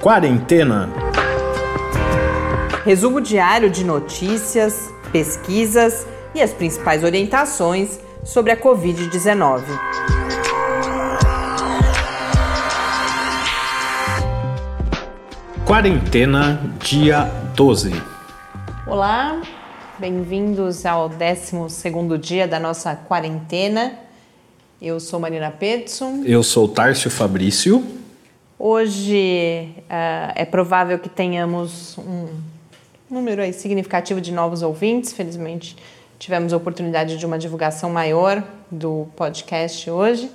[0.00, 0.88] Quarentena.
[2.86, 9.62] Resumo diário de notícias, pesquisas e as principais orientações sobre a Covid-19.
[15.66, 17.24] Quarentena, dia
[17.54, 17.92] 12.
[18.86, 19.42] Olá,
[19.98, 23.92] bem-vindos ao 12 dia da nossa quarentena.
[24.80, 26.22] Eu sou Marina Petson.
[26.24, 28.00] Eu sou Tárcio Fabrício.
[28.62, 32.28] Hoje uh, é provável que tenhamos um
[33.10, 35.14] número aí significativo de novos ouvintes.
[35.14, 35.74] Felizmente
[36.18, 40.30] tivemos a oportunidade de uma divulgação maior do podcast hoje.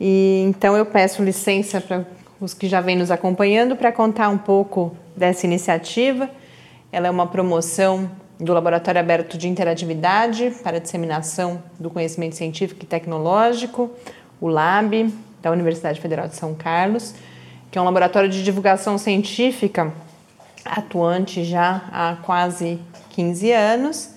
[0.00, 2.06] E então eu peço licença para
[2.40, 6.30] os que já vêm nos acompanhando para contar um pouco dessa iniciativa.
[6.90, 12.84] Ela é uma promoção do Laboratório Aberto de Interatividade para a Disseminação do Conhecimento Científico
[12.84, 13.90] e Tecnológico,
[14.40, 17.14] o LAB, da Universidade Federal de São Carlos,
[17.70, 19.92] que é um laboratório de divulgação científica
[20.64, 22.78] atuante já há quase
[23.10, 24.10] 15 anos.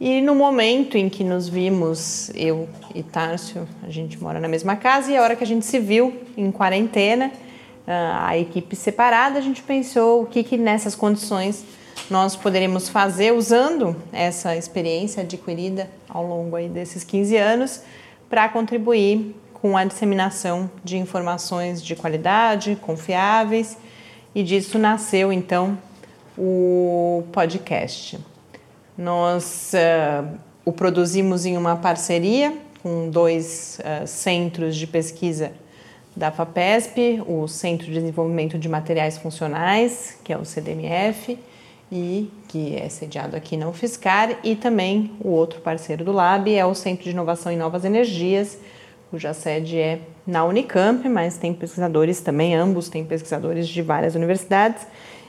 [0.00, 4.76] E no momento em que nos vimos, eu e Tárcio, a gente mora na mesma
[4.76, 7.30] casa, e a hora que a gente se viu em quarentena,
[7.86, 11.64] a equipe separada, a gente pensou o que, que nessas condições
[12.10, 17.82] nós poderíamos fazer usando essa experiência adquirida ao longo aí desses 15 anos
[18.28, 19.34] para contribuir
[19.64, 23.78] com a disseminação de informações de qualidade, confiáveis,
[24.34, 25.78] e disso nasceu então
[26.36, 28.18] o podcast.
[28.94, 35.50] Nós uh, o produzimos em uma parceria com dois uh, centros de pesquisa
[36.14, 41.38] da FAPESP, o Centro de Desenvolvimento de Materiais Funcionais, que é o CDMF,
[41.90, 46.66] e que é sediado aqui na UFSCar, e também o outro parceiro do Lab é
[46.66, 48.58] o Centro de Inovação em Novas Energias,
[49.14, 54.84] cuja sede é na Unicamp, mas tem pesquisadores também, ambos têm pesquisadores de várias universidades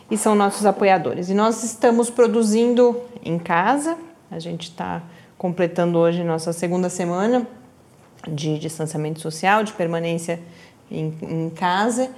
[0.09, 1.29] e são nossos apoiadores.
[1.29, 3.95] E nós estamos produzindo em casa,
[4.31, 5.03] a gente está
[5.37, 7.45] completando hoje nossa segunda semana
[8.27, 10.39] de distanciamento social, de permanência
[10.89, 12.09] em, em casa,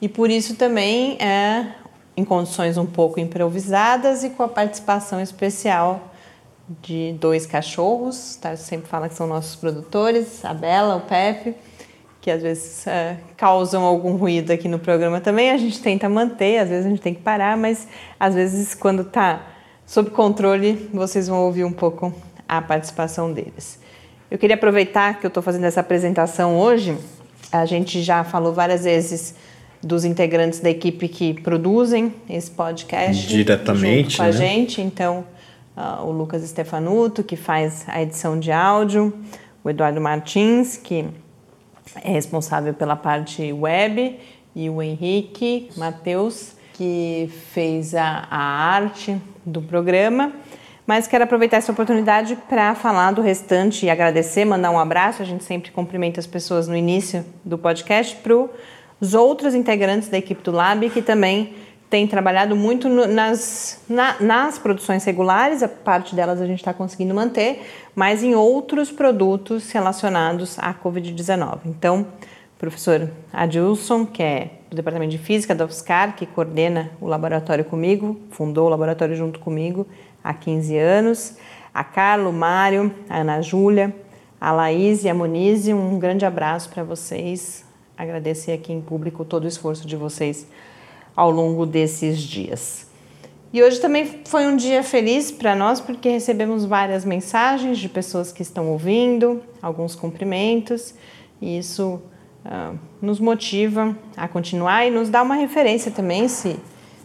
[0.00, 1.72] e por isso também é
[2.16, 6.14] em condições um pouco improvisadas e com a participação especial
[6.82, 8.56] de dois cachorros, tá?
[8.56, 11.54] sempre fala que são nossos produtores, a Bela, o Pepe,
[12.20, 15.50] que às vezes uh, causam algum ruído aqui no programa também.
[15.50, 17.86] A gente tenta manter, às vezes a gente tem que parar, mas
[18.18, 19.46] às vezes quando está
[19.86, 22.12] sob controle, vocês vão ouvir um pouco
[22.48, 23.78] a participação deles.
[24.28, 26.98] Eu queria aproveitar que eu estou fazendo essa apresentação hoje.
[27.52, 29.36] A gente já falou várias vezes
[29.80, 34.28] dos integrantes da equipe que produzem esse podcast diretamente com né?
[34.28, 34.80] a gente.
[34.80, 35.24] Então,
[35.76, 39.12] uh, o Lucas Stefanuto, que faz a edição de áudio,
[39.62, 41.06] o Eduardo Martins, que
[42.02, 44.18] é responsável pela parte web,
[44.54, 50.32] e o Henrique Matheus, que fez a, a arte do programa.
[50.86, 55.20] Mas quero aproveitar essa oportunidade para falar do restante e agradecer, mandar um abraço.
[55.20, 58.32] A gente sempre cumprimenta as pessoas no início do podcast para
[59.00, 61.54] os outros integrantes da equipe do Lab que também
[61.88, 67.14] têm trabalhado muito nas, na, nas produções regulares, a parte delas a gente está conseguindo
[67.14, 67.62] manter,
[67.94, 71.60] mas em outros produtos relacionados à Covid-19.
[71.66, 77.06] Então, o professor Adilson, que é do Departamento de Física da UFSCar, que coordena o
[77.06, 79.86] laboratório comigo, fundou o laboratório junto comigo
[80.24, 81.36] há 15 anos,
[81.72, 83.94] a Carlo, Mário, a Ana Júlia,
[84.40, 87.64] a Laís e a Monize, um grande abraço para vocês
[87.96, 90.46] agradecer aqui em público todo o esforço de vocês
[91.16, 92.86] ao longo desses dias.
[93.52, 98.30] E hoje também foi um dia feliz para nós porque recebemos várias mensagens de pessoas
[98.30, 100.94] que estão ouvindo, alguns cumprimentos,
[101.40, 102.02] e isso
[102.44, 106.56] uh, nos motiva a continuar e nos dá uma referência também se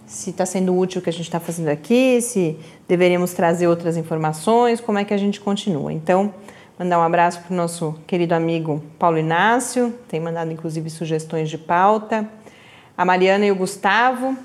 [0.08, 3.96] se está sendo útil o que a gente está fazendo aqui, se deveríamos trazer outras
[3.96, 5.94] informações, como é que a gente continua.
[5.94, 6.34] Então,
[6.82, 11.56] Mandar um abraço para o nosso querido amigo Paulo Inácio, tem mandado inclusive sugestões de
[11.56, 12.28] pauta.
[12.98, 14.38] A Mariana e o Gustavo,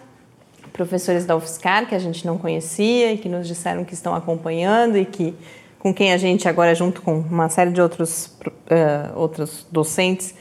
[0.72, 4.96] professores da UFSCar, que a gente não conhecia e que nos disseram que estão acompanhando
[4.96, 5.34] e que
[5.78, 10.34] com quem a gente agora, junto com uma série de outros, uh, outros docentes,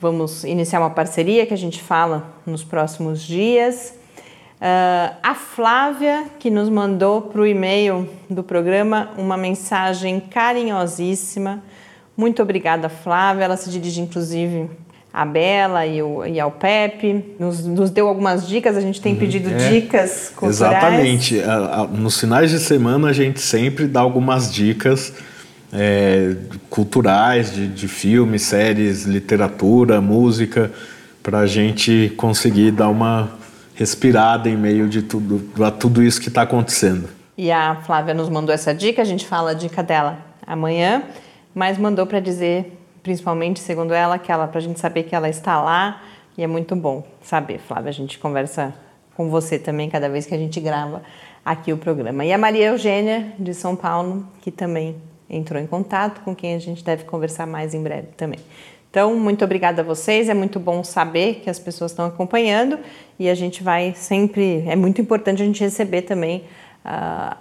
[0.00, 3.94] vamos iniciar uma parceria que a gente fala nos próximos dias.
[4.54, 11.62] Uh, a Flávia, que nos mandou para o e-mail do programa uma mensagem carinhosíssima.
[12.16, 13.44] Muito obrigada, Flávia.
[13.44, 14.70] Ela se dirige, inclusive,
[15.14, 17.36] à Bela e, o, e ao Pepe.
[17.38, 19.18] Nos, nos, deu algumas dicas, a gente tem uhum.
[19.20, 20.74] pedido é, dicas culturais.
[20.74, 21.40] Exatamente.
[21.92, 25.12] Nos finais de semana, a gente sempre dá algumas dicas
[25.72, 26.34] é,
[26.68, 30.72] culturais de, de filmes, séries, literatura, música,
[31.22, 33.30] para a gente conseguir dar uma
[33.76, 37.08] respirada em meio de tudo, a tudo isso que está acontecendo.
[37.38, 41.04] E a Flávia nos mandou essa dica, a gente fala a dica dela amanhã,
[41.54, 45.28] mas mandou para dizer, principalmente segundo ela, que ela para a gente saber que ela
[45.28, 46.02] está lá
[46.36, 47.90] e é muito bom saber, Flávia.
[47.90, 48.74] A gente conversa
[49.14, 51.02] com você também cada vez que a gente grava
[51.44, 52.24] aqui o programa.
[52.24, 54.96] E a Maria Eugênia de São Paulo, que também
[55.30, 58.40] entrou em contato, com quem a gente deve conversar mais em breve também.
[58.90, 60.28] Então, muito obrigada a vocês.
[60.28, 62.78] É muito bom saber que as pessoas estão acompanhando
[63.18, 64.64] e a gente vai sempre.
[64.66, 66.44] É muito importante a gente receber também
[66.84, 67.36] uh,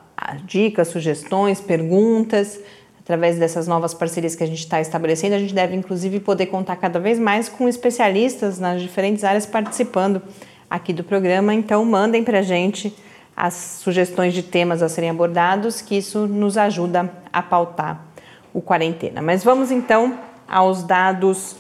[0.46, 2.60] dicas, sugestões, perguntas.
[3.04, 6.78] Através dessas novas parcerias que a gente está estabelecendo, a gente deve inclusive poder contar
[6.78, 10.22] cada vez mais com especialistas nas diferentes áreas participando
[10.70, 11.54] aqui do programa.
[11.54, 12.96] Então, mandem para a gente
[13.36, 18.06] as sugestões de temas a serem abordados, que isso nos ajuda a pautar
[18.54, 19.22] o quarentena.
[19.22, 20.18] Mas vamos então
[20.48, 21.58] aos dados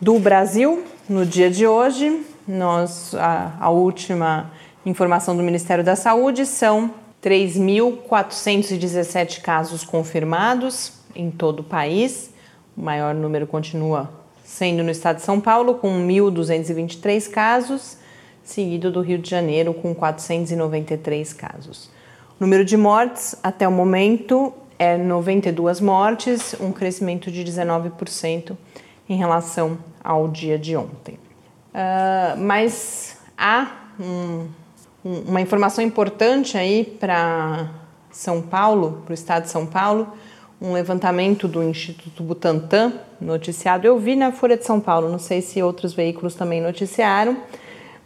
[0.00, 2.24] do Brasil no dia de hoje.
[2.46, 4.50] Nós, a, a última
[4.86, 6.90] informação do Ministério da Saúde são
[7.24, 12.30] 3.417 casos confirmados em todo o país.
[12.76, 14.12] O maior número continua
[14.44, 17.96] sendo no estado de São Paulo, com 1.223 casos,
[18.42, 21.90] seguido do Rio de Janeiro, com 493 casos.
[22.38, 28.54] O número de mortes até o momento é 92 mortes, um crescimento de 19%
[29.08, 31.18] em relação ao dia de ontem.
[31.72, 34.46] Uh, mas há um
[35.04, 37.68] uma informação importante aí para
[38.10, 40.08] São Paulo, para o estado de São Paulo,
[40.60, 43.86] um levantamento do Instituto Butantan noticiado.
[43.86, 47.36] Eu vi na Folha de São Paulo, não sei se outros veículos também noticiaram,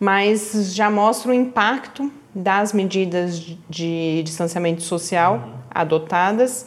[0.01, 3.39] mas já mostra o impacto das medidas
[3.71, 6.67] de distanciamento social adotadas.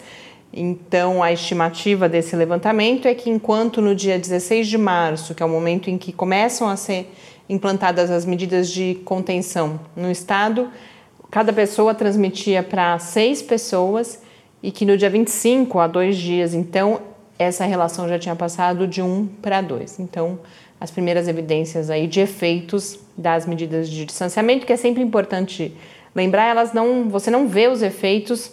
[0.53, 5.45] Então, a estimativa desse levantamento é que enquanto no dia 16 de março, que é
[5.45, 7.13] o momento em que começam a ser
[7.47, 10.69] implantadas as medidas de contenção no estado,
[11.29, 14.21] cada pessoa transmitia para seis pessoas
[14.61, 17.01] e que no dia 25, há dois dias, então,
[17.39, 19.99] essa relação já tinha passado de um para dois.
[19.99, 20.39] Então,
[20.79, 25.75] as primeiras evidências aí de efeitos das medidas de distanciamento, que é sempre importante
[26.13, 28.51] lembrar, elas não, você não vê os efeitos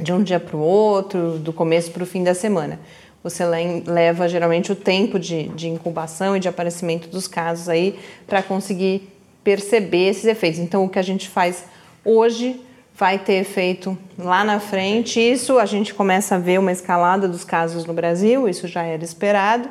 [0.00, 2.78] de um dia para o outro, do começo para o fim da semana
[3.24, 3.42] você
[3.86, 9.08] leva geralmente o tempo de, de incubação e de aparecimento dos casos aí para conseguir
[9.42, 10.60] perceber esses efeitos.
[10.60, 11.64] Então, o que a gente faz
[12.04, 12.60] hoje
[12.94, 15.18] vai ter efeito lá na frente.
[15.18, 19.02] Isso a gente começa a ver uma escalada dos casos no Brasil, isso já era
[19.02, 19.70] esperado.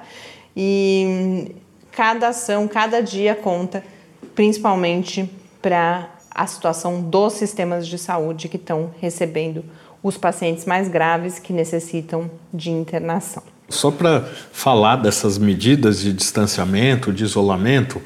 [0.57, 1.55] E
[1.91, 3.83] cada ação, cada dia conta,
[4.33, 5.29] principalmente
[5.61, 9.63] para a situação dos sistemas de saúde que estão recebendo
[10.03, 13.41] os pacientes mais graves que necessitam de internação.
[13.69, 18.01] Só para falar dessas medidas de distanciamento, de isolamento,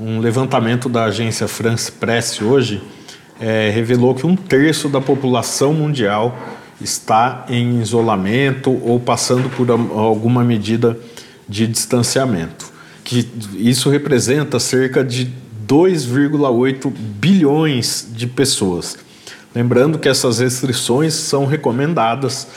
[0.00, 2.82] um levantamento da agência France Press hoje
[3.38, 6.36] é, revelou que um terço da população mundial
[6.80, 10.98] está em isolamento ou passando por alguma medida
[11.48, 12.72] de distanciamento.
[13.04, 15.30] Que isso representa cerca de
[15.68, 18.96] 2,8 bilhões de pessoas.
[19.54, 22.48] Lembrando que essas restrições são recomendadas,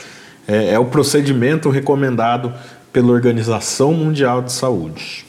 [0.48, 2.54] é, é o procedimento recomendado
[2.92, 5.26] pela Organização Mundial de Saúde.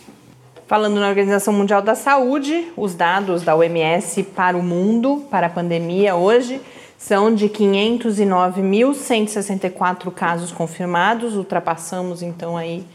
[0.65, 5.49] Falando na Organização Mundial da Saúde, os dados da OMS para o mundo, para a
[5.49, 6.61] pandemia hoje,
[6.97, 12.85] são de 509.164 casos confirmados, ultrapassamos então aí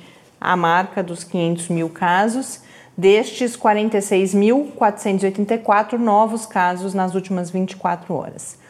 [0.41, 2.61] a marca dos 500 mil casos.
[2.97, 8.62] Destes, 46.484 novos casos nas últimas 24 horas.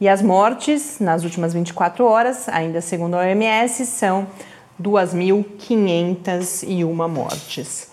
[0.00, 4.28] E as mortes nas últimas 24 horas, ainda segundo a OMS, são
[4.80, 7.90] 2.501 mortes.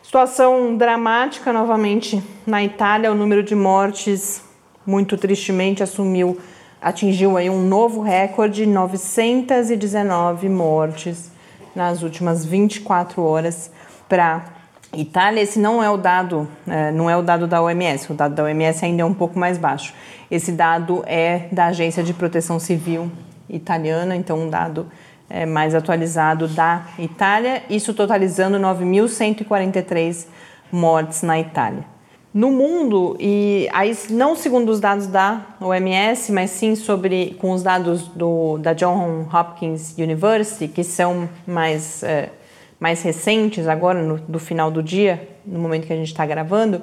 [0.00, 4.40] Situação dramática novamente na Itália, o número de mortes
[4.86, 6.38] muito tristemente assumiu,
[6.80, 11.32] atingiu aí um novo recorde, 919 mortes
[11.74, 13.72] nas últimas 24 horas
[14.08, 14.57] para
[14.92, 15.42] Itália.
[15.42, 18.10] Esse não é o dado, é, não é o dado da OMS.
[18.10, 19.94] O dado da OMS ainda é um pouco mais baixo.
[20.30, 23.10] Esse dado é da Agência de Proteção Civil
[23.48, 24.86] italiana, então um dado
[25.28, 30.26] é, mais atualizado da Itália, isso totalizando 9.143
[30.72, 31.84] mortes na Itália.
[32.32, 37.62] No mundo, e aí não segundo os dados da OMS, mas sim sobre com os
[37.62, 42.30] dados do, da John Hopkins University, que são mais, é,
[42.78, 46.82] mais recentes agora, no, do final do dia, no momento que a gente está gravando,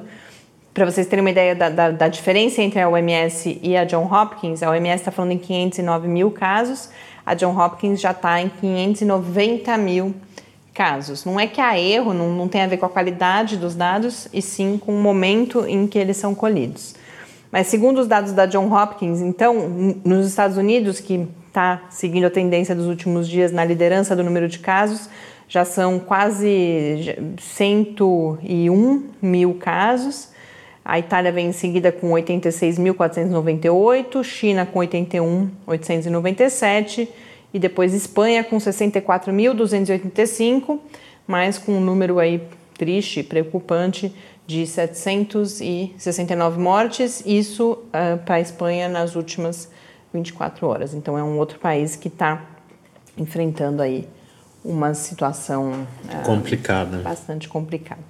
[0.73, 4.11] para vocês terem uma ideia da, da, da, diferença entre a OMS e a John
[4.11, 6.89] Hopkins, a OMS está falando em 509 mil casos,
[7.25, 10.13] a John Hopkins já está em 590 mil
[10.73, 11.23] casos.
[11.23, 14.27] Não é que há erro, não, não tem a ver com a qualidade dos dados,
[14.33, 16.93] e sim com o momento em que eles são colhidos.
[17.49, 19.55] Mas segundo os dados da John Hopkins, então,
[20.03, 24.49] nos Estados Unidos, que está seguindo a tendência dos últimos dias na liderança do número
[24.49, 25.09] de casos,
[25.47, 30.33] já são quase 101 mil casos.
[30.83, 37.07] A Itália vem em seguida com 86.498, China com 81.897
[37.53, 40.79] e depois Espanha com 64.285,
[41.25, 42.41] mas com um número aí
[42.77, 44.13] triste, preocupante
[44.45, 49.71] de 769 mortes, isso uh, para a Espanha nas últimas
[50.13, 50.93] 24 horas.
[50.93, 52.45] Então é um outro país que está
[53.17, 54.07] enfrentando aí
[54.65, 55.71] uma situação
[56.05, 58.01] uh, complicada, bastante complicada.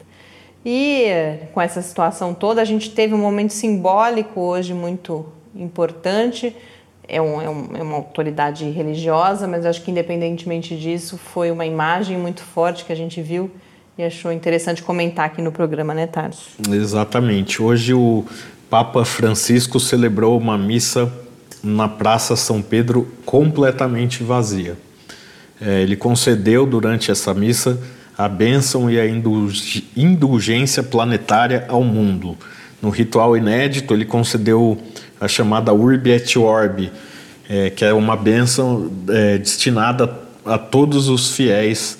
[0.65, 1.07] E
[1.53, 6.55] com essa situação toda, a gente teve um momento simbólico hoje muito importante.
[7.07, 11.65] É, um, é, um, é uma autoridade religiosa, mas acho que independentemente disso, foi uma
[11.65, 13.51] imagem muito forte que a gente viu
[13.95, 16.50] e achou interessante comentar aqui no programa, né, Tarso?
[16.67, 17.62] Exatamente.
[17.62, 18.25] Hoje o
[18.69, 21.13] Papa Francisco celebrou uma missa
[21.63, 24.75] na Praça São Pedro completamente vazia.
[25.62, 27.79] É, ele concedeu durante essa missa
[28.17, 29.05] a bênção e a
[29.95, 32.38] indulgência planetária ao mundo.
[32.81, 34.77] No ritual inédito, ele concedeu
[35.19, 36.91] a chamada Urbi et Orbi,
[37.50, 40.13] é, que é uma bênção é, destinada
[40.45, 41.97] a todos os fiéis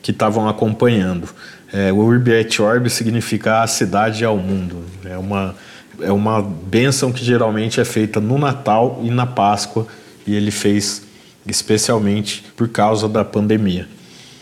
[0.00, 1.28] que estavam acompanhando.
[1.72, 4.84] É, Urbi et Orbi significa a cidade ao mundo.
[5.04, 5.54] É uma,
[6.00, 9.86] é uma bênção que geralmente é feita no Natal e na Páscoa,
[10.26, 11.07] e ele fez
[11.48, 13.88] especialmente por causa da pandemia.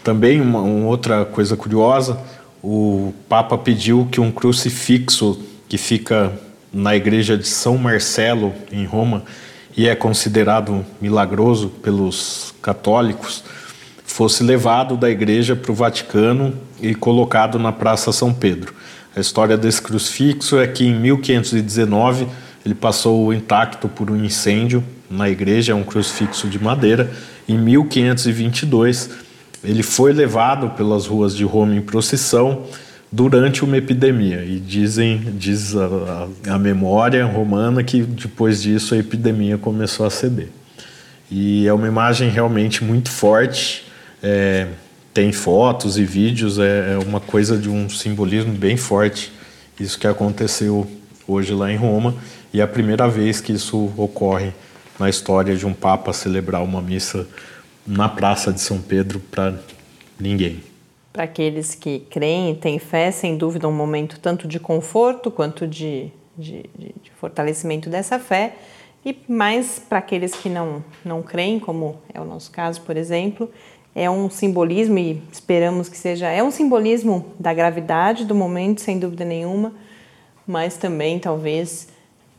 [0.02, 2.18] Também uma, uma outra coisa curiosa,
[2.62, 6.32] o Papa pediu que um crucifixo que fica
[6.72, 9.22] na igreja de São Marcelo, em Roma,
[9.76, 13.44] e é considerado milagroso pelos católicos,
[14.04, 18.75] fosse levado da igreja para o Vaticano e colocado na Praça São Pedro.
[19.14, 22.26] A história desse crucifixo é que em 1519
[22.64, 27.10] ele passou intacto por um incêndio na igreja, é um crucifixo de madeira.
[27.48, 29.10] Em 1522
[29.64, 32.64] ele foi levado pelas ruas de Roma em procissão
[33.10, 39.56] durante uma epidemia e dizem diz a, a, memória romana que depois disso a epidemia
[39.56, 40.48] começou a ceder.
[41.30, 43.86] E é uma imagem realmente muito forte
[44.22, 44.66] é,
[45.12, 49.32] tem fotos e vídeos, é, é uma coisa de um simbolismo bem forte.
[49.78, 50.86] Isso que aconteceu
[51.28, 52.14] hoje lá em Roma
[52.52, 54.52] e é a primeira vez que isso ocorre
[54.99, 57.29] na história de um papa celebrar uma missa
[57.87, 59.55] na Praça de São Pedro para
[60.19, 60.62] ninguém.
[61.12, 65.67] Para aqueles que creem e têm fé, sem dúvida, um momento tanto de conforto quanto
[65.67, 68.57] de, de, de, de fortalecimento dessa fé.
[69.05, 73.50] E mais para aqueles que não, não creem, como é o nosso caso, por exemplo,
[73.95, 78.99] é um simbolismo e esperamos que seja é um simbolismo da gravidade do momento sem
[78.99, 79.73] dúvida nenhuma
[80.47, 81.88] mas também talvez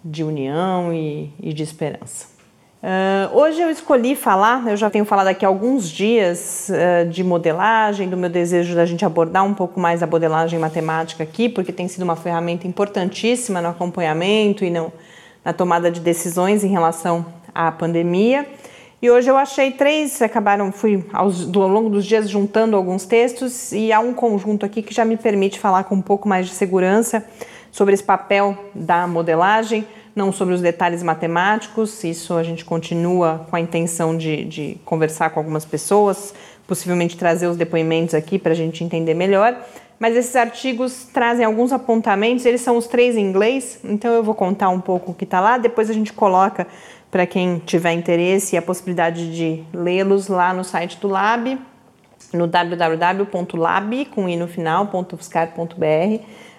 [0.05, 2.36] de união e, e de esperança
[2.87, 8.09] uh, hoje eu escolhi falar eu já tenho falado aqui alguns dias uh, de modelagem
[8.09, 11.87] do meu desejo da gente abordar um pouco mais a modelagem matemática aqui porque tem
[11.87, 14.91] sido uma ferramenta importantíssima no acompanhamento e no,
[15.43, 17.25] na tomada de decisões em relação
[17.55, 18.45] à pandemia.
[19.01, 23.71] E hoje eu achei três, acabaram, fui aos, ao longo dos dias juntando alguns textos
[23.71, 26.53] e há um conjunto aqui que já me permite falar com um pouco mais de
[26.53, 27.23] segurança
[27.71, 33.55] sobre esse papel da modelagem, não sobre os detalhes matemáticos, isso a gente continua com
[33.55, 36.33] a intenção de, de conversar com algumas pessoas,
[36.67, 39.55] possivelmente trazer os depoimentos aqui para a gente entender melhor.
[39.99, 44.33] Mas esses artigos trazem alguns apontamentos, eles são os três em inglês, então eu vou
[44.33, 46.67] contar um pouco o que está lá, depois a gente coloca
[47.11, 51.59] para quem tiver interesse e a possibilidade de lê-los lá no site do Lab,
[52.33, 54.89] no www.lab, com no final,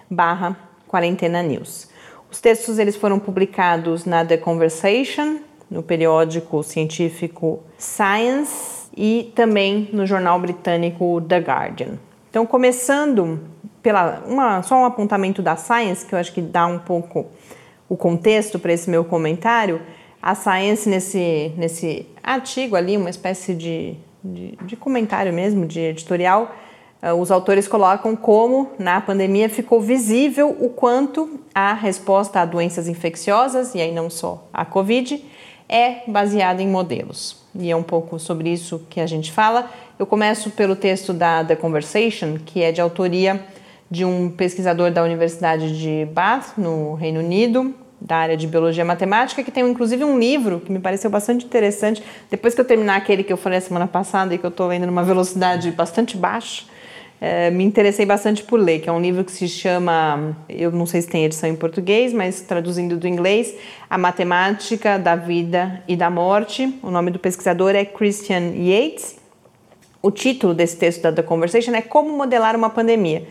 [0.09, 1.89] barra quarentena news.
[2.31, 5.37] Os textos eles foram publicados na The Conversation,
[5.69, 11.99] no periódico científico Science e também no jornal britânico The Guardian.
[12.29, 13.39] Então, começando
[13.81, 17.25] pela uma, só um apontamento da Science, que eu acho que dá um pouco
[17.87, 19.81] o contexto para esse meu comentário,
[20.21, 26.53] a Science, nesse, nesse artigo ali, uma espécie de, de, de comentário mesmo, de editorial,
[27.17, 33.73] os autores colocam como na pandemia ficou visível o quanto a resposta a doenças infecciosas,
[33.73, 35.23] e aí não só a Covid,
[35.69, 37.37] é baseada em modelos.
[37.55, 39.69] E é um pouco sobre isso que a gente fala.
[39.97, 43.45] Eu começo pelo texto da The Conversation, que é de autoria
[43.89, 49.43] de um pesquisador da Universidade de Bath, no Reino Unido, da área de biologia matemática,
[49.43, 52.03] que tem inclusive um livro que me pareceu bastante interessante.
[52.29, 54.67] Depois que eu terminar aquele que eu falei a semana passada e que eu estou
[54.67, 56.63] lendo numa velocidade bastante baixa,
[57.21, 60.85] é, me interessei bastante por ler, que é um livro que se chama, eu não
[60.85, 63.53] sei se tem edição em português, mas traduzindo do inglês,
[63.89, 66.79] A Matemática da Vida e da Morte.
[66.81, 69.17] O nome do pesquisador é Christian Yates.
[70.01, 73.27] O título desse texto da The Conversation é Como Modelar uma Pandemia.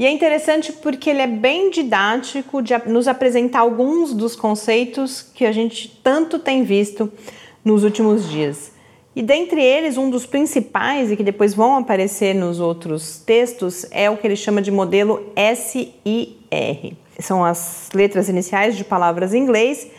[0.00, 5.44] E é interessante porque ele é bem didático de nos apresentar alguns dos conceitos que
[5.44, 7.12] a gente tanto tem visto
[7.64, 8.77] nos últimos dias.
[9.18, 14.08] E dentre eles, um dos principais e que depois vão aparecer nos outros textos é
[14.08, 16.96] o que ele chama de modelo SIR.
[17.18, 19.90] São as letras iniciais de palavras em inglês.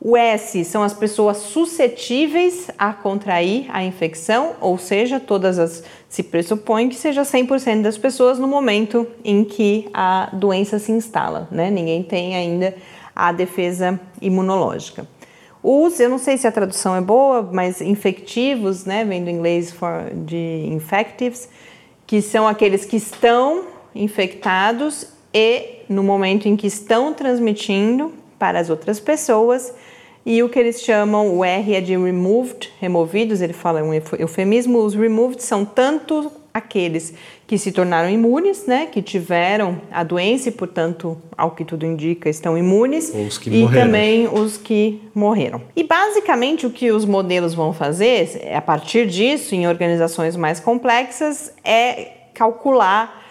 [0.00, 6.22] O S são as pessoas suscetíveis a contrair a infecção, ou seja, todas as se
[6.22, 11.70] pressupõe que seja 100% das pessoas no momento em que a doença se instala, né?
[11.70, 12.74] Ninguém tem ainda
[13.14, 15.06] a defesa imunológica.
[15.62, 19.72] Os, eu não sei se a tradução é boa, mas infectivos, né, vem do inglês
[20.26, 21.48] de infectives,
[22.06, 23.64] que são aqueles que estão
[23.94, 29.72] infectados e no momento em que estão transmitindo para as outras pessoas.
[30.26, 34.78] E o que eles chamam, o R é de removed, removidos, ele fala um eufemismo,
[34.78, 37.14] os removed são tanto aqueles
[37.46, 42.28] que se tornaram imunes, né, que tiveram a doença e, portanto, ao que tudo indica,
[42.28, 43.12] estão imunes,
[43.46, 43.86] e morreram.
[43.86, 45.62] também os que morreram.
[45.74, 51.52] E basicamente o que os modelos vão fazer, a partir disso, em organizações mais complexas,
[51.64, 53.22] é calcular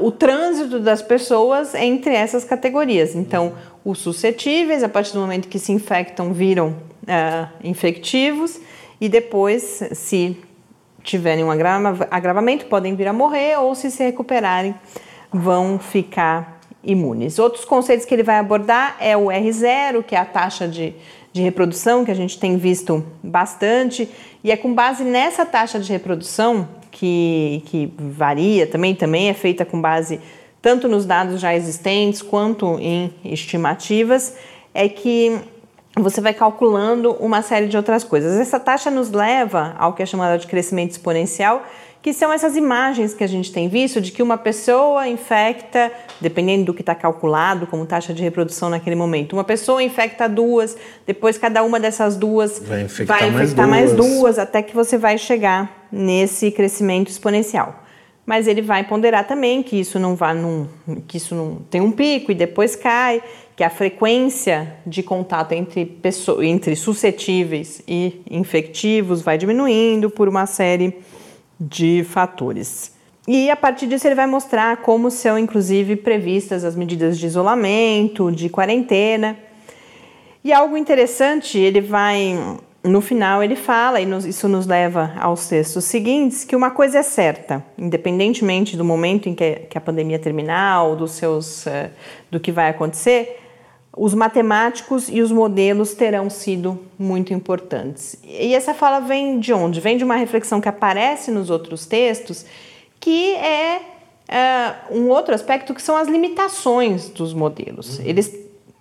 [0.00, 3.14] o trânsito das pessoas entre essas categorias.
[3.14, 3.52] Então,
[3.84, 8.60] os suscetíveis, a partir do momento que se infectam, viram uh, infectivos,
[9.00, 10.36] e depois, se
[11.02, 14.74] tiverem um agravamento, podem vir a morrer ou, se se recuperarem,
[15.32, 17.38] vão ficar imunes.
[17.38, 20.94] Outros conceitos que ele vai abordar é o R0, que é a taxa de,
[21.32, 24.08] de reprodução, que a gente tem visto bastante,
[24.42, 29.64] e é com base nessa taxa de reprodução, que, que varia também, também é feita
[29.64, 30.20] com base
[30.60, 34.36] tanto nos dados já existentes quanto em estimativas,
[34.74, 35.38] é que
[36.02, 38.38] você vai calculando uma série de outras coisas.
[38.38, 41.64] Essa taxa nos leva ao que é chamado de crescimento exponencial,
[42.00, 46.66] que são essas imagens que a gente tem visto de que uma pessoa infecta, dependendo
[46.66, 51.36] do que está calculado como taxa de reprodução naquele momento, uma pessoa infecta duas, depois
[51.36, 54.08] cada uma dessas duas vai infectar, vai infectar mais, duas.
[54.08, 57.84] mais duas, até que você vai chegar nesse crescimento exponencial.
[58.24, 60.68] Mas ele vai ponderar também que isso não vai num,
[61.08, 63.22] que isso não tem um pico e depois cai,
[63.58, 70.46] que a frequência de contato entre, pessoas, entre suscetíveis e infectivos vai diminuindo por uma
[70.46, 70.96] série
[71.58, 72.94] de fatores.
[73.26, 78.30] E a partir disso ele vai mostrar como são inclusive previstas as medidas de isolamento,
[78.30, 79.36] de quarentena.
[80.44, 82.38] E algo interessante, ele vai
[82.84, 87.02] no final ele fala, e isso nos leva aos textos seguintes, que uma coisa é
[87.02, 91.90] certa, independentemente do momento em que, a pandemia terminar ou dos seus, eh,
[92.30, 93.47] do que vai acontecer,
[93.98, 98.16] os matemáticos e os modelos terão sido muito importantes.
[98.22, 99.80] E essa fala vem de onde?
[99.80, 102.46] Vem de uma reflexão que aparece nos outros textos,
[103.00, 103.80] que é
[104.28, 107.98] uh, um outro aspecto que são as limitações dos modelos.
[107.98, 108.04] Uhum.
[108.06, 108.32] Eles,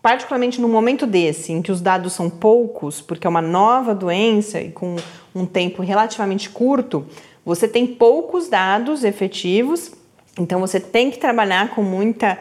[0.04, 4.62] particularmente no momento desse, em que os dados são poucos, porque é uma nova doença
[4.62, 4.98] e com
[5.34, 7.06] um tempo relativamente curto,
[7.44, 9.92] você tem poucos dados efetivos,
[10.40, 12.38] então você tem que trabalhar com muita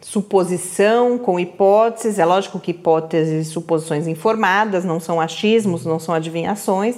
[0.00, 2.18] suposição, com hipóteses.
[2.18, 6.96] É lógico que hipóteses e suposições informadas, não são achismos, não são adivinhações,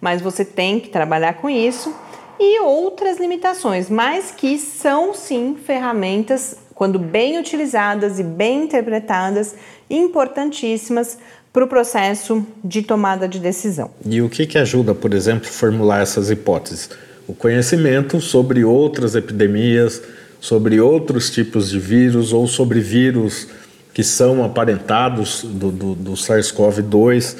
[0.00, 1.94] mas você tem que trabalhar com isso.
[2.40, 9.54] E outras limitações, mas que são sim ferramentas, quando bem utilizadas e bem interpretadas,
[9.88, 11.18] importantíssimas
[11.52, 13.90] para o processo de tomada de decisão.
[14.04, 16.90] E o que, que ajuda, por exemplo, a formular essas hipóteses?
[17.28, 20.02] O conhecimento sobre outras epidemias,
[20.42, 23.46] sobre outros tipos de vírus ou sobre vírus
[23.94, 27.36] que são aparentados do, do, do SARS-CoV-2.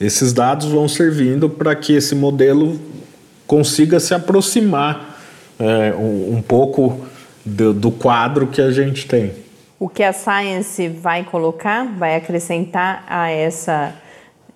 [0.00, 2.80] Esses dados vão servindo para que esse modelo
[3.46, 5.20] consiga se aproximar
[5.58, 7.06] é, um, um, pouco
[7.44, 9.32] do, do quadro que a gente tem.
[9.78, 13.92] O que a Science vai colocar, vai acrescentar a essa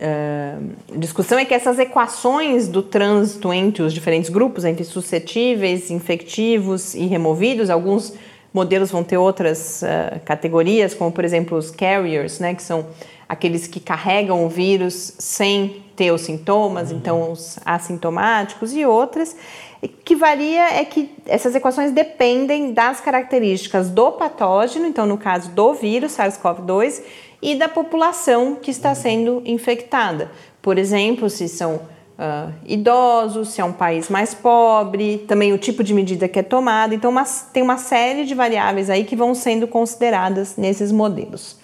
[0.03, 6.95] Uh, discussão é que essas equações do trânsito entre os diferentes grupos, entre suscetíveis, infectivos
[6.97, 8.13] e removidos, alguns
[8.53, 12.87] modelos vão ter outras uh, categorias, como por exemplo os carriers, né, que são
[13.29, 16.97] aqueles que carregam o vírus sem ter os sintomas, uhum.
[16.97, 19.37] então os assintomáticos e outras.
[19.81, 25.51] O que varia é que essas equações dependem das características do patógeno, então no caso
[25.51, 27.03] do vírus SARS-CoV-2,
[27.43, 30.31] e da população que está sendo infectada.
[30.63, 35.83] Por exemplo, se são uh, idosos, se é um país mais pobre, também o tipo
[35.83, 36.95] de medida que é tomada.
[36.95, 41.61] Então, uma, tem uma série de variáveis aí que vão sendo consideradas nesses modelos.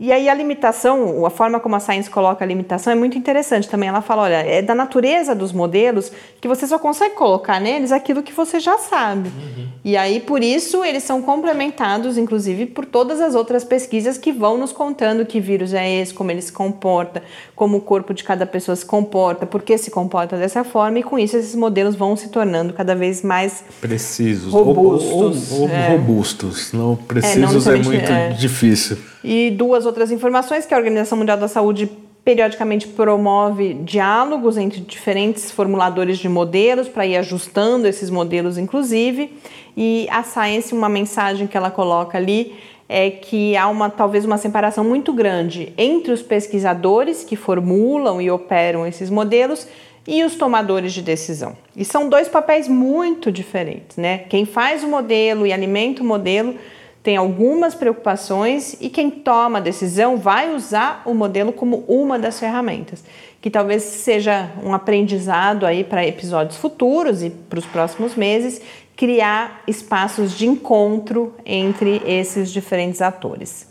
[0.00, 3.68] E aí a limitação, a forma como a Science coloca a limitação é muito interessante
[3.68, 3.88] também.
[3.88, 8.22] Ela fala, olha, é da natureza dos modelos que você só consegue colocar neles aquilo
[8.22, 9.28] que você já sabe.
[9.28, 9.66] Uhum.
[9.84, 14.56] E aí por isso eles são complementados, inclusive, por todas as outras pesquisas que vão
[14.56, 17.20] nos contando que vírus é esse, como ele se comporta,
[17.56, 21.00] como o corpo de cada pessoa se comporta, por que se comporta dessa forma.
[21.00, 25.50] E com isso esses modelos vão se tornando cada vez mais precisos, robustos.
[25.50, 25.88] Ou, ou, ou é.
[25.88, 26.72] robustos.
[26.72, 28.28] Não precisos é, não é muito é.
[28.28, 28.96] difícil.
[29.22, 31.90] E duas outras informações que a Organização Mundial da Saúde
[32.24, 39.32] periodicamente promove diálogos entre diferentes formuladores de modelos para ir ajustando esses modelos, inclusive.
[39.76, 42.54] E a Science, uma mensagem que ela coloca ali
[42.88, 48.30] é que há uma talvez uma separação muito grande entre os pesquisadores que formulam e
[48.30, 49.66] operam esses modelos
[50.06, 51.54] e os tomadores de decisão.
[51.76, 54.18] E são dois papéis muito diferentes, né?
[54.30, 56.54] Quem faz o modelo e alimenta o modelo
[57.02, 62.38] tem algumas preocupações e quem toma a decisão vai usar o modelo como uma das
[62.40, 63.04] ferramentas,
[63.40, 68.60] que talvez seja um aprendizado aí para episódios futuros e para os próximos meses,
[68.96, 73.68] criar espaços de encontro entre esses diferentes atores.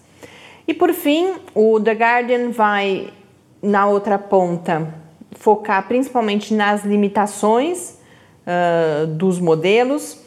[0.66, 3.10] E por fim, o The Guardian vai
[3.62, 4.88] na outra ponta
[5.32, 7.98] focar principalmente nas limitações
[8.46, 10.18] uh, dos modelos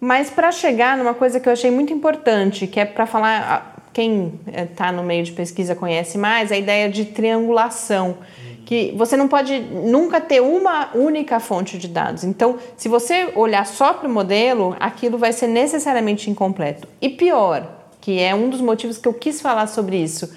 [0.00, 4.38] mas para chegar numa coisa que eu achei muito importante, que é para falar, quem
[4.46, 8.18] está no meio de pesquisa conhece mais, a ideia de triangulação.
[8.64, 12.22] Que você não pode nunca ter uma única fonte de dados.
[12.22, 16.86] Então, se você olhar só para o modelo, aquilo vai ser necessariamente incompleto.
[17.00, 17.66] E pior,
[18.00, 20.32] que é um dos motivos que eu quis falar sobre isso,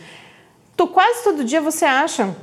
[0.78, 2.34] tu, quase todo dia você acha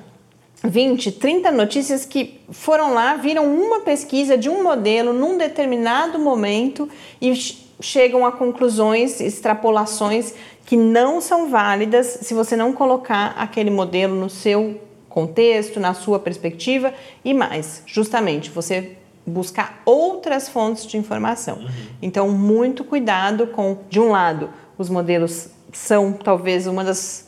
[0.64, 6.88] 20, 30 notícias que foram lá, viram uma pesquisa de um modelo num determinado momento
[7.21, 7.33] e
[7.81, 10.35] chegam a conclusões, extrapolações
[10.66, 16.18] que não são válidas se você não colocar aquele modelo no seu contexto, na sua
[16.18, 16.92] perspectiva
[17.25, 21.59] e mais, justamente, você buscar outras fontes de informação.
[21.59, 21.68] Uhum.
[22.03, 27.28] Então, muito cuidado com, de um lado, os modelos são talvez uma das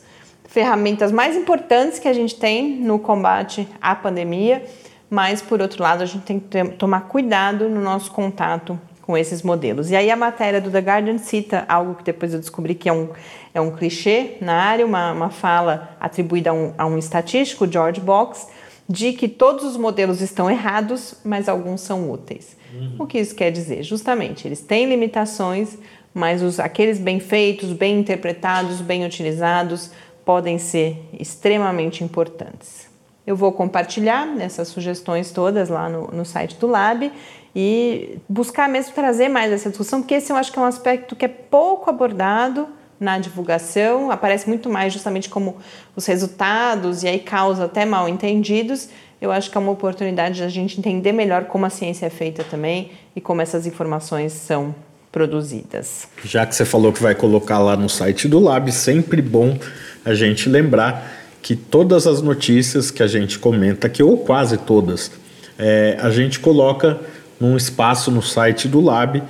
[0.51, 4.61] ferramentas mais importantes que a gente tem no combate à pandemia,
[5.09, 9.17] mas por outro lado a gente tem que ter, tomar cuidado no nosso contato com
[9.17, 9.89] esses modelos.
[9.89, 12.93] E aí a matéria do The Guardian cita algo que depois eu descobri que é
[12.93, 13.07] um,
[13.53, 18.01] é um clichê na área, uma, uma fala atribuída a um, a um estatístico, George
[18.01, 18.49] Box,
[18.89, 22.57] de que todos os modelos estão errados, mas alguns são úteis.
[22.73, 22.95] Uhum.
[22.99, 23.83] O que isso quer dizer?
[23.83, 25.77] Justamente, eles têm limitações,
[26.13, 29.91] mas os, aqueles bem feitos, bem interpretados, bem utilizados,
[30.31, 32.87] podem ser extremamente importantes.
[33.27, 37.11] Eu vou compartilhar essas sugestões todas lá no, no site do Lab
[37.53, 41.17] e buscar mesmo trazer mais essa discussão, porque esse eu acho que é um aspecto
[41.17, 42.65] que é pouco abordado
[42.97, 45.57] na divulgação, aparece muito mais justamente como
[45.97, 48.87] os resultados e aí causa até mal entendidos.
[49.19, 52.09] Eu acho que é uma oportunidade de a gente entender melhor como a ciência é
[52.09, 54.73] feita também e como essas informações são
[55.11, 56.07] produzidas.
[56.23, 59.57] Já que você falou que vai colocar lá no site do Lab, sempre bom
[60.05, 65.11] a gente lembrar que todas as notícias que a gente comenta aqui, ou quase todas,
[65.57, 66.99] é, a gente coloca
[67.39, 69.21] num espaço no site do Lab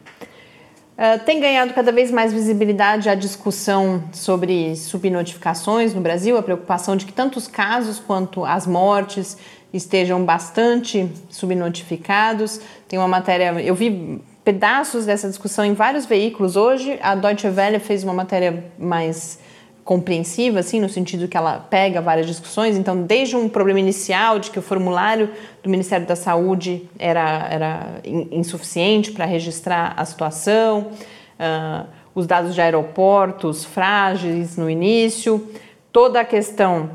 [0.96, 6.94] Uh, tem ganhado cada vez mais visibilidade a discussão sobre subnotificações no Brasil, a preocupação
[6.94, 9.36] de que tanto os casos quanto as mortes
[9.72, 12.60] estejam bastante subnotificados.
[12.86, 16.98] Tem uma matéria, eu vi pedaços dessa discussão em vários veículos hoje.
[17.02, 19.38] A Deutsche Welle fez uma matéria mais
[19.84, 22.74] compreensiva, assim, no sentido que ela pega várias discussões.
[22.74, 25.28] Então, desde um problema inicial de que o formulário
[25.62, 27.86] do Ministério da Saúde era, era
[28.30, 30.92] insuficiente para registrar a situação,
[31.38, 35.46] uh, os dados de aeroportos frágeis no início,
[35.92, 36.88] toda a questão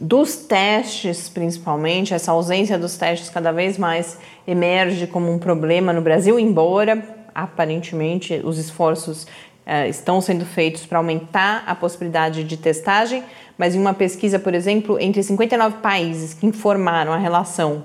[0.00, 6.00] dos testes, principalmente, essa ausência dos testes cada vez mais emerge como um problema no
[6.00, 7.02] Brasil, embora
[7.34, 13.22] aparentemente os esforços uh, estão sendo feitos para aumentar a possibilidade de testagem,
[13.58, 17.84] mas em uma pesquisa, por exemplo, entre 59 países que informaram a relação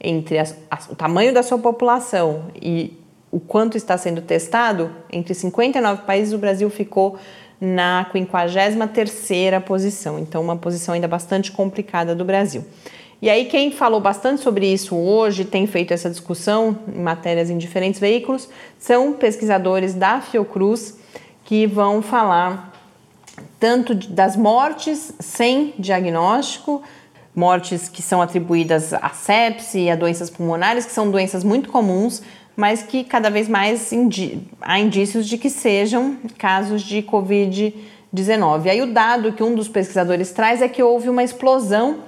[0.00, 2.98] entre a, a, o tamanho da sua população e
[3.30, 7.18] o quanto está sendo testado, entre 59 países o Brasil ficou
[7.60, 12.64] na 53ª posição, então uma posição ainda bastante complicada do Brasil.
[13.22, 17.56] E aí quem falou bastante sobre isso hoje, tem feito essa discussão em matérias em
[17.56, 20.98] diferentes veículos, são pesquisadores da Fiocruz
[21.44, 22.72] que vão falar
[23.58, 26.82] tanto das mortes sem diagnóstico,
[27.34, 32.22] mortes que são atribuídas à sepse e a doenças pulmonares, que são doenças muito comuns,
[32.56, 38.68] mas que cada vez mais indi há indícios de que sejam casos de Covid-19.
[38.68, 41.98] Aí o dado que um dos pesquisadores traz é que houve uma explosão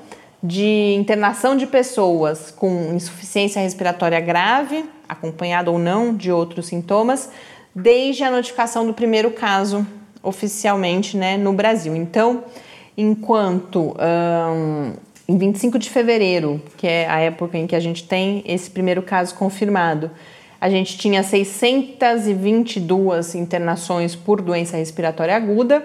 [0.43, 7.31] de internação de pessoas com insuficiência respiratória grave, acompanhada ou não de outros sintomas,
[7.75, 9.87] desde a notificação do primeiro caso
[10.23, 11.95] oficialmente né, no Brasil.
[11.95, 12.45] Então,
[12.97, 13.97] enquanto
[15.29, 19.03] em 25 de fevereiro, que é a época em que a gente tem esse primeiro
[19.03, 20.11] caso confirmado,
[20.61, 25.85] a gente tinha 622 internações por doença respiratória aguda.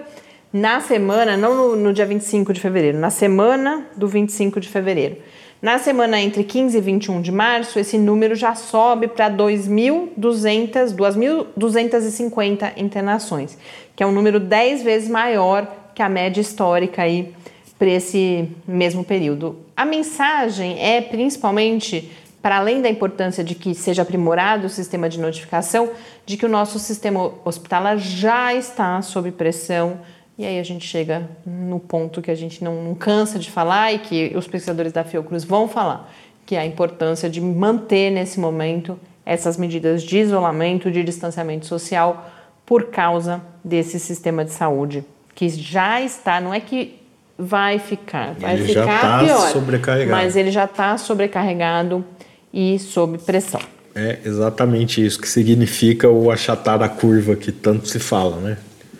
[0.52, 5.16] Na semana, não no, no dia 25 de fevereiro, na semana do 25 de fevereiro.
[5.62, 12.72] Na semana entre 15 e 21 de março, esse número já sobe para 2.200, 2.250
[12.76, 13.56] internações,
[13.94, 17.32] que é um número 10 vezes maior que a média histórica aí
[17.78, 19.56] para esse mesmo período.
[19.76, 22.10] A mensagem é principalmente
[22.42, 25.90] para além da importância de que seja aprimorado o sistema de notificação,
[26.26, 30.00] de que o nosso sistema hospitalar já está sob pressão
[30.36, 33.92] e aí a gente chega no ponto que a gente não, não cansa de falar
[33.92, 36.12] e que os pesquisadores da Fiocruz vão falar,
[36.44, 42.28] que é a importância de manter nesse momento essas medidas de isolamento, de distanciamento social
[42.66, 47.00] por causa desse sistema de saúde que já está, não é que
[47.38, 50.10] vai ficar, vai ele ficar já tá pior, sobrecarregado.
[50.10, 52.04] mas ele já está sobrecarregado
[52.52, 53.60] e sob pressão.
[53.94, 58.56] É exatamente isso que significa o achatar da curva que tanto se fala, né?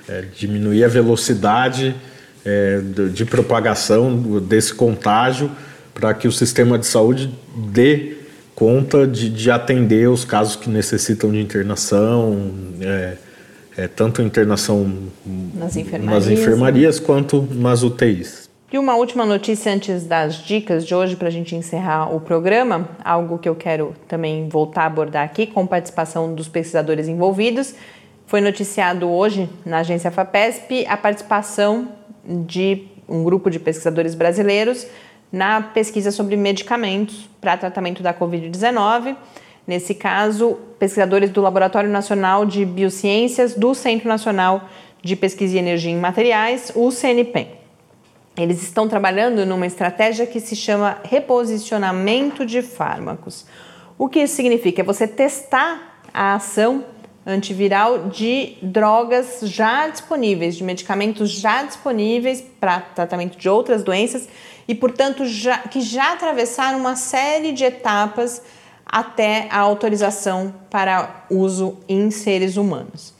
[0.09, 1.95] é, diminuir a velocidade
[2.45, 2.81] é,
[3.13, 5.51] de propagação desse contágio
[5.95, 7.33] para que o sistema de saúde
[7.73, 8.17] dê
[8.55, 13.17] conta de, de, atender os casos que necessitam de internação, é,
[13.77, 15.09] é, tanto internação
[15.55, 18.51] nas enfermarias, nas enfermarias quanto nas UTIs.
[18.73, 22.89] E uma última notícia antes das dicas de hoje para a gente encerrar o programa,
[23.05, 27.75] algo que eu quero também voltar a abordar aqui com participação dos pesquisadores envolvidos
[28.25, 31.87] foi noticiado hoje na agência FAPESP a participação
[32.25, 34.87] de um grupo de pesquisadores brasileiros
[35.31, 39.15] na pesquisa sobre medicamentos para tratamento da Covid-19.
[39.67, 44.67] Nesse caso, pesquisadores do Laboratório Nacional de Biociências do Centro Nacional
[45.03, 47.62] de Pesquisa e Energia em Materiais, o CNPEM.
[48.37, 53.45] Eles estão trabalhando numa estratégia que se chama reposicionamento de fármacos.
[53.99, 54.81] O que isso significa?
[54.81, 56.85] É você testar a ação
[57.27, 64.29] antiviral de drogas já disponíveis, de medicamentos já disponíveis para tratamento de outras doenças
[64.67, 68.43] e, portanto, já, que já atravessaram uma série de etapas
[68.85, 73.12] até a autorização para uso em seres humanos.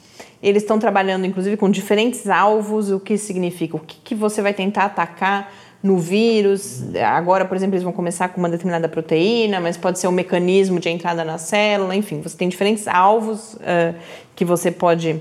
[0.43, 4.53] Eles estão trabalhando, inclusive, com diferentes alvos, o que significa, o que, que você vai
[4.53, 5.53] tentar atacar
[5.83, 6.83] no vírus.
[6.97, 10.79] Agora, por exemplo, eles vão começar com uma determinada proteína, mas pode ser um mecanismo
[10.79, 13.95] de entrada na célula, enfim, você tem diferentes alvos uh,
[14.37, 15.21] que você pode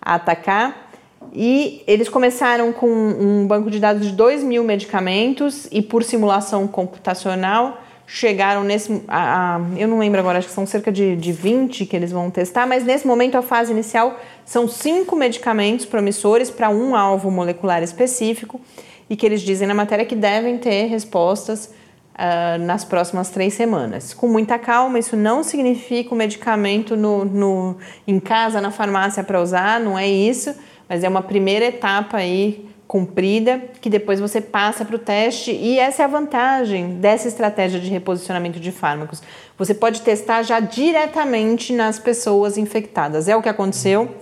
[0.00, 0.90] atacar.
[1.32, 6.68] E eles começaram com um banco de dados de 2 mil medicamentos e por simulação
[6.68, 9.02] computacional chegaram nesse.
[9.08, 12.12] A, a, eu não lembro agora, acho que são cerca de, de 20 que eles
[12.12, 17.30] vão testar, mas nesse momento a fase inicial são cinco medicamentos promissores para um alvo
[17.30, 18.60] molecular específico
[19.08, 21.70] e que eles dizem na matéria que devem ter respostas
[22.14, 24.14] uh, nas próximas três semanas.
[24.14, 27.76] Com muita calma, isso não significa o medicamento no, no,
[28.06, 30.54] em casa, na farmácia para usar, não é isso,
[30.88, 35.78] mas é uma primeira etapa aí cumprida que depois você passa para o teste e
[35.78, 39.22] essa é a vantagem dessa estratégia de reposicionamento de fármacos.
[39.58, 43.26] Você pode testar já diretamente nas pessoas infectadas.
[43.26, 44.14] É o que aconteceu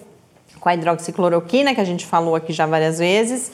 [0.62, 3.48] com a hidroxicloroquina, que a gente falou aqui já várias vezes,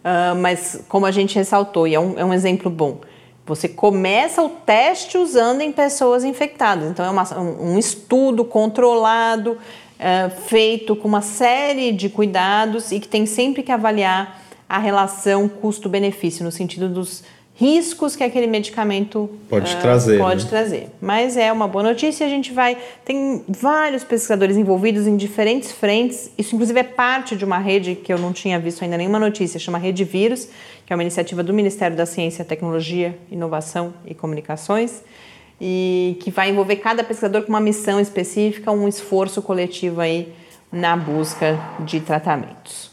[0.00, 3.00] uh, mas como a gente ressaltou, e é um, é um exemplo bom,
[3.44, 6.90] você começa o teste usando em pessoas infectadas.
[6.90, 13.08] Então, é uma, um estudo controlado, uh, feito com uma série de cuidados e que
[13.08, 17.22] tem sempre que avaliar a relação custo-benefício, no sentido dos
[17.56, 20.18] riscos que aquele medicamento pode uh, trazer.
[20.18, 20.50] Pode né?
[20.50, 20.90] trazer.
[21.00, 22.26] Mas é uma boa notícia.
[22.26, 22.76] A gente vai.
[23.04, 26.30] Tem vários pesquisadores envolvidos em diferentes frentes.
[26.36, 29.58] Isso, inclusive, é parte de uma rede que eu não tinha visto ainda nenhuma notícia,
[29.60, 30.48] chama Rede Vírus,
[30.84, 35.02] que é uma iniciativa do Ministério da Ciência, Tecnologia, Inovação e Comunicações.
[35.60, 40.32] E que vai envolver cada pesquisador com uma missão específica, um esforço coletivo aí
[40.72, 42.90] na busca de tratamentos.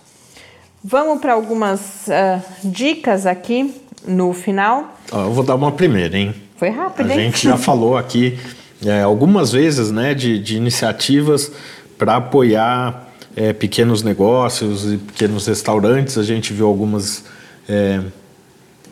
[0.84, 3.74] Vamos para algumas uh, dicas aqui
[4.08, 4.98] no final.
[5.12, 6.34] eu vou dar uma primeira, hein?
[6.58, 7.20] Foi rápido, A hein?
[7.32, 8.38] gente já falou aqui
[8.86, 11.52] é, algumas vezes né, de, de iniciativas
[11.98, 16.18] para apoiar é, pequenos negócios e pequenos restaurantes.
[16.18, 17.26] A gente viu algumas
[17.70, 18.02] é,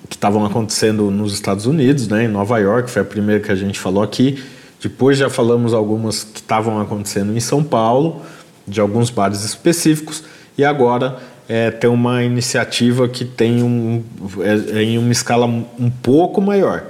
[0.08, 3.56] que estavam acontecendo nos Estados Unidos, né, em Nova York, foi a primeira que a
[3.56, 4.44] gente falou aqui.
[4.82, 8.22] Depois já falamos algumas que estavam acontecendo em São Paulo,
[8.68, 10.24] de alguns bares específicos.
[10.58, 11.18] E agora
[11.50, 14.04] é, tem uma iniciativa que tem um,
[14.42, 16.84] é, é, em uma escala um pouco maior,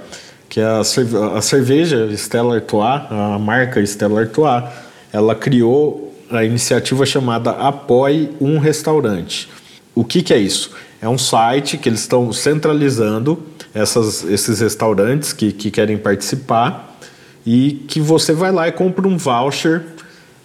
[0.50, 4.64] que é a, a cerveja Stella Artois, a marca Stella Artois,
[5.10, 9.48] ela criou a iniciativa chamada Apoie um Restaurante.
[9.94, 10.70] O que, que é isso?
[11.00, 13.42] É um site que eles estão centralizando
[13.74, 16.98] essas, esses restaurantes que, que querem participar
[17.46, 19.82] e que você vai lá e compra um voucher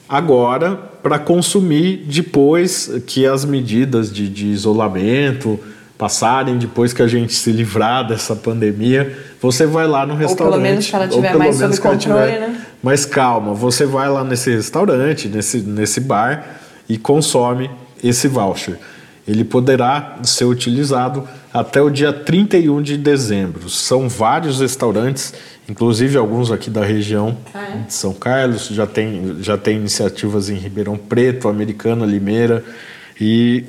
[0.08, 5.59] agora para consumir depois que as medidas de, de, isolamento
[5.99, 10.41] passarem, depois que a gente se livrar dessa pandemia, você vai lá no restaurante.
[10.41, 12.59] Ou pelo menos se ela tiver mais sob controle, tiver, né?
[12.81, 16.43] Mas calma, você vai lá nesse restaurante, nesse, nesse bar
[16.89, 17.69] e consome
[18.03, 18.79] esse voucher.
[19.27, 23.69] Ele poderá ser utilizado até o dia 31 de dezembro.
[23.69, 25.35] São vários restaurantes
[25.67, 27.78] Inclusive alguns aqui da região ah, é?
[27.88, 32.63] de São Carlos já tem, já tem iniciativas em Ribeirão Preto, Americana, Limeira.
[33.19, 33.63] E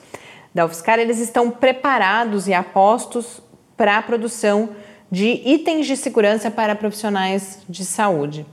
[0.53, 3.41] da UFSCar, eles estão preparados e apostos
[3.77, 4.71] para a produção
[5.10, 8.45] de itens de segurança para profissionais de saúde.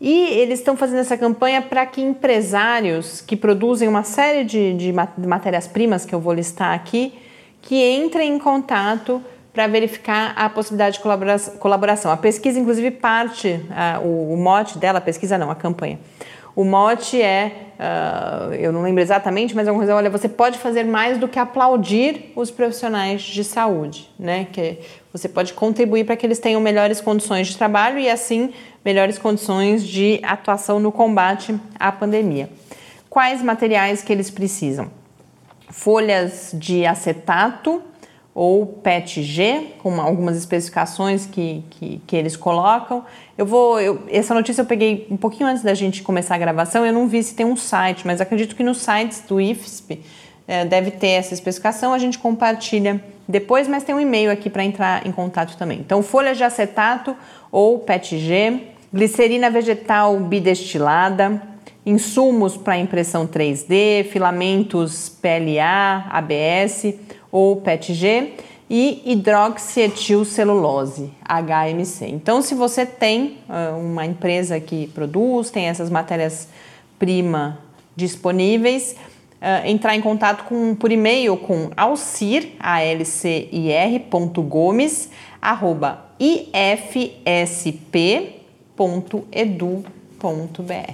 [0.00, 4.92] E eles estão fazendo essa campanha para que empresários que produzem uma série de, de
[5.26, 7.12] matérias-primas que eu vou listar aqui
[7.62, 9.22] que entrem em contato
[9.52, 12.10] para verificar a possibilidade de colaboração.
[12.10, 15.98] A pesquisa, inclusive, parte, uh, o, o, mote dela, a pesquisa não, a campanha.
[16.56, 20.84] O mote é, uh, eu não lembro exatamente, mas alguma coisa, olha, você pode fazer
[20.84, 24.46] mais do que aplaudir os profissionais de saúde, né?
[24.52, 24.78] Que
[25.12, 28.52] você pode contribuir para que eles tenham melhores condições de trabalho e, assim,
[28.84, 32.50] melhores condições de atuação no combate à pandemia.
[33.08, 35.01] Quais materiais que eles precisam?
[35.72, 37.82] Folhas de acetato
[38.34, 43.04] ou PETG, com algumas especificações que, que, que eles colocam.
[43.36, 43.80] Eu vou.
[43.80, 47.08] Eu, essa notícia eu peguei um pouquinho antes da gente começar a gravação, eu não
[47.08, 50.00] vi se tem um site, mas acredito que nos sites do IFSP
[50.46, 54.64] é, deve ter essa especificação, a gente compartilha depois, mas tem um e-mail aqui para
[54.64, 55.78] entrar em contato também.
[55.80, 57.16] Então, folhas de acetato
[57.50, 61.51] ou PETG, glicerina vegetal bidestilada,
[61.84, 66.94] insumos para impressão 3D, filamentos PLA, ABS
[67.30, 68.34] ou PETG
[68.70, 72.06] e hidroxietilcelulose, HMC.
[72.06, 77.58] Então, se você tem uh, uma empresa que produz, tem essas matérias-prima
[77.94, 78.96] disponíveis, uh,
[79.66, 87.32] entrar em contato com, por e-mail com alcir, alcir.gomes, arroba ifsp.edu.br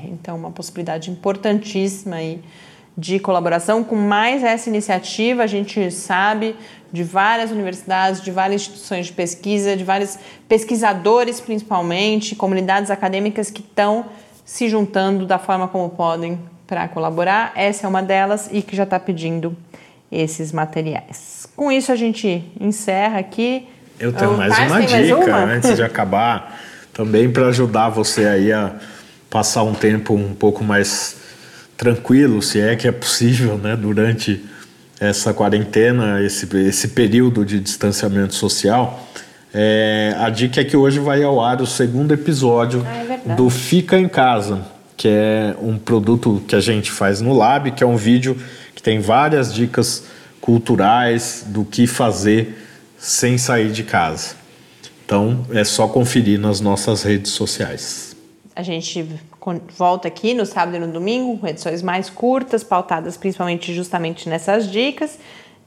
[0.05, 2.41] então, uma possibilidade importantíssima aí
[2.97, 5.45] de colaboração com mais essa iniciativa.
[5.45, 6.57] A gente sabe
[6.93, 13.61] de várias universidades, de várias instituições de pesquisa, de vários pesquisadores, principalmente, comunidades acadêmicas que
[13.61, 14.07] estão
[14.45, 17.53] se juntando da forma como podem para colaborar.
[17.55, 19.57] Essa é uma delas e que já está pedindo
[20.11, 21.47] esses materiais.
[21.55, 23.69] Com isso, a gente encerra aqui.
[24.01, 25.39] Eu tenho mais uma dica mais uma?
[25.45, 26.61] antes de acabar,
[26.93, 28.75] também para ajudar você aí a
[29.31, 31.17] passar um tempo um pouco mais
[31.77, 34.45] tranquilo, se é que é possível, né, durante
[35.01, 39.07] essa quarentena, esse, esse período de distanciamento social.
[39.55, 43.49] É, a dica é que hoje vai ao ar o segundo episódio ah, é do
[43.49, 44.63] Fica em Casa,
[44.97, 48.37] que é um produto que a gente faz no Lab, que é um vídeo
[48.75, 50.05] que tem várias dicas
[50.41, 52.67] culturais do que fazer
[52.99, 54.35] sem sair de casa.
[55.05, 58.08] Então é só conferir nas nossas redes sociais.
[58.59, 59.09] A gente
[59.77, 64.69] volta aqui no sábado e no domingo com edições mais curtas, pautadas principalmente justamente nessas
[64.69, 65.17] dicas.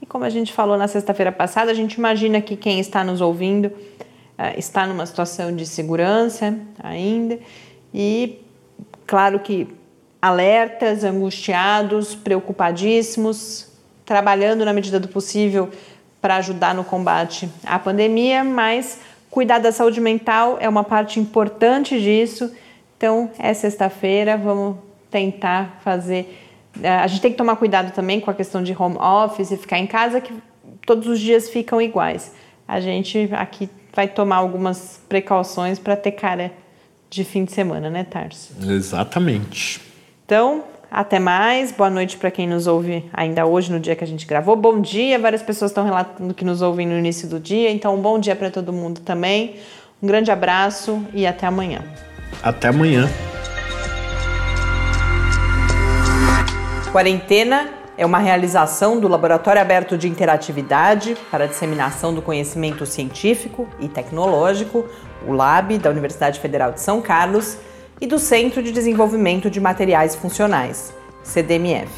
[0.01, 3.21] E como a gente falou na sexta-feira passada, a gente imagina que quem está nos
[3.21, 7.39] ouvindo uh, está numa situação de segurança ainda.
[7.93, 8.41] E
[9.07, 9.69] claro que
[10.21, 13.69] alertas, angustiados, preocupadíssimos,
[14.05, 15.69] trabalhando na medida do possível
[16.21, 21.97] para ajudar no combate à pandemia, mas cuidar da saúde mental é uma parte importante
[21.97, 22.51] disso.
[23.01, 24.77] Então, é sexta-feira, vamos
[25.09, 26.37] tentar fazer.
[26.83, 29.57] Eh, a gente tem que tomar cuidado também com a questão de home office e
[29.57, 30.31] ficar em casa, que
[30.85, 32.31] todos os dias ficam iguais.
[32.67, 36.51] A gente aqui vai tomar algumas precauções para ter cara
[37.09, 38.53] de fim de semana, né, Tarso?
[38.69, 39.81] Exatamente.
[40.23, 41.71] Então, até mais.
[41.71, 44.55] Boa noite para quem nos ouve ainda hoje, no dia que a gente gravou.
[44.55, 45.17] Bom dia.
[45.17, 47.71] Várias pessoas estão relatando que nos ouvem no início do dia.
[47.71, 49.55] Então, um bom dia para todo mundo também.
[50.03, 51.81] Um grande abraço e até amanhã.
[52.41, 53.09] Até amanhã.
[56.91, 63.67] Quarentena é uma realização do Laboratório Aberto de Interatividade para a Disseminação do Conhecimento Científico
[63.79, 64.85] e Tecnológico,
[65.25, 67.57] o LAB, da Universidade Federal de São Carlos,
[68.01, 70.91] e do Centro de Desenvolvimento de Materiais Funcionais,
[71.23, 71.91] CDMF.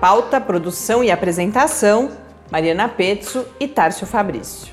[0.00, 2.12] Pauta, produção e apresentação:
[2.50, 4.72] Mariana Pezzo e Tárcio Fabrício.